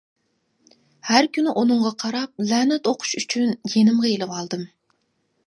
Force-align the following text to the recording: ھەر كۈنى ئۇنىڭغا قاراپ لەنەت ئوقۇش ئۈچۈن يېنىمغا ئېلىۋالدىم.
ھەر 1.09 1.27
كۈنى 1.37 1.53
ئۇنىڭغا 1.61 1.91
قاراپ 2.05 2.43
لەنەت 2.53 2.91
ئوقۇش 2.93 3.13
ئۈچۈن 3.23 3.53
يېنىمغا 3.75 4.13
ئېلىۋالدىم. 4.15 4.67